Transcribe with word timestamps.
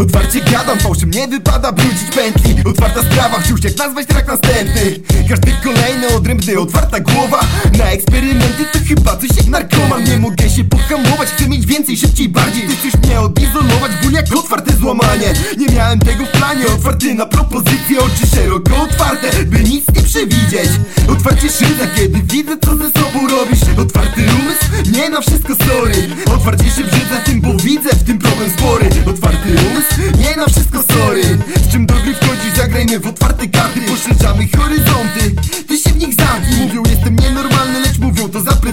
Otwarcie 0.00 0.40
gadam, 0.40 0.78
fałszem 0.78 1.10
nie 1.10 1.28
wypada 1.28 1.72
brudzić 1.72 2.10
pętli. 2.14 2.54
Otwarta 2.64 3.02
sprawa, 3.02 3.40
wciąż 3.40 3.64
jak 3.64 3.76
nazwać 3.76 4.06
trak 4.06 4.26
następny 4.26 5.15
Każdy 5.28 5.52
kolejny 5.64 6.08
odrębny, 6.08 6.58
otwarta 6.58 7.00
głowa. 7.00 7.40
Na 7.78 7.84
eksperymenty 7.84 8.64
to 8.72 8.78
chyba 8.88 9.16
coś 9.16 9.36
jak 9.36 9.46
narkoman. 9.46 10.04
Nie 10.04 10.18
mogę 10.18 10.50
się 10.50 10.64
pohamować, 10.64 11.28
chcę 11.28 11.48
mieć 11.48 11.66
więcej, 11.66 11.96
szybciej, 11.96 12.28
bardziej. 12.28 12.62
Ty 12.68 12.76
chcesz 12.76 13.02
mnie 13.02 13.20
odizolować, 13.20 13.92
ból 14.02 14.12
jak 14.12 14.36
otwarte 14.36 14.72
złamanie. 14.76 15.32
Nie 15.58 15.66
miałem 15.66 15.98
tego 15.98 16.24
w 16.26 16.30
planie, 16.30 16.66
otwarty 16.66 17.14
na 17.14 17.26
propozycje 17.26 17.98
Oczy 17.98 18.26
szeroko 18.36 18.82
otwarte, 18.82 19.44
by 19.44 19.60
nic 19.60 19.84
nie 19.96 20.02
przewidzieć. 20.02 20.70
Otwarcie 21.08 21.48
szyza, 21.48 21.86
kiedy 21.96 22.22
widzę 22.22 22.56
co 22.64 22.76
ze 22.76 22.90
sobą 22.90 23.28
robisz. 23.28 23.60
Otwarty 23.78 24.20
umysł, 24.40 24.92
nie 24.98 25.10
na 25.10 25.20
wszystko 25.20 25.54
sorry. 25.54 26.08
Otwarcie 26.34 26.64
się 26.64 26.84
brzydzę 26.84 27.20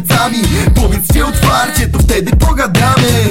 plecami. 0.07 0.37
Powiedzcie 0.75 1.25
otwarcie, 1.25 1.87
to 1.87 1.99
wtedy 1.99 2.35
pogadamy 2.35 3.27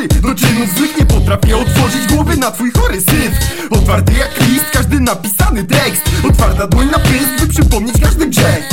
skory 0.00 0.20
Do 0.20 0.34
czynów 0.34 0.74
złych 0.76 0.98
nie 0.98 1.06
potrafię 1.06 1.56
otworzyć 1.56 2.06
głowy 2.06 2.36
na 2.36 2.50
twój 2.50 2.72
chory 2.72 3.00
syf. 3.00 3.32
Otwarty 3.70 4.12
jak 4.12 4.48
list, 4.48 4.64
każdy 4.72 5.00
napisany 5.00 5.64
tekst. 5.64 6.02
Otwarta 6.28 6.66
dłoń 6.66 6.90
na 6.90 6.98
pysk, 6.98 7.40
by 7.40 7.46
przypomnieć 7.46 8.00
każdy 8.02 8.26
grzech 8.26 8.68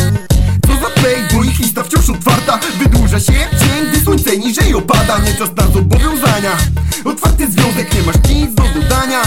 Co 0.68 0.74
za 0.74 1.02
pech, 1.02 1.34
bo 1.34 1.44
ich 1.44 1.60
lista 1.60 1.84
wciąż 1.84 2.10
otwarta. 2.10 2.60
Wydłuża 2.80 3.20
się 3.20 3.34
jak 3.34 3.52
dzień, 3.52 3.92
gdy 3.92 4.00
słońce 4.02 4.38
niżej 4.38 4.76
opada. 4.76 5.20
Nie 5.20 5.34
czas 5.34 5.50
na 5.58 5.68
zobowiązania. 5.68 6.58
Otwarty 7.06 7.52
związek, 7.52 7.94
nie 7.96 8.02
masz 8.02 8.30
nic 8.30 8.56
do 8.56 8.64
dodania. 8.82 9.22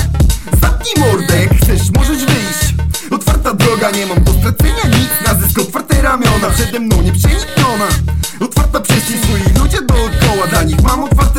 Zamknij 0.63 0.95
mordę, 0.99 1.41
jak 1.41 1.57
chcesz, 1.57 1.91
możesz 1.91 2.25
wyjść. 2.25 2.75
Otwarta 3.11 3.55
droga, 3.55 3.91
nie 3.91 4.07
mam 4.07 4.25
do 4.25 4.33
stracenia 4.33 4.99
nic. 4.99 5.11
Na 5.27 5.35
zysk 5.41 5.59
otwarte 5.59 6.03
ramiona, 6.03 6.51
przede 6.51 6.81
mną 6.81 7.03
nieprzenikniona 7.03 7.89
Otwarta 8.41 8.81
przestrzeń, 8.81 9.19
swoi 9.23 9.63
ludzie 9.63 9.83
dookoła. 9.83 10.47
Dla 10.47 10.63
nich 10.63 10.83
mam 10.83 11.05
otwarte 11.05 11.30